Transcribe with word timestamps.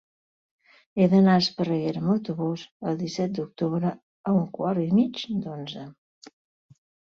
He 0.95 1.03
d'anar 1.11 1.35
a 1.39 1.41
Esparreguera 1.41 2.01
amb 2.03 2.13
autobús 2.13 2.63
el 2.93 2.97
disset 3.03 3.37
d'octubre 3.41 3.93
a 4.33 4.35
un 4.41 4.43
quart 4.59 4.85
i 4.87 4.89
mig 4.99 5.23
d'onze. 5.47 5.89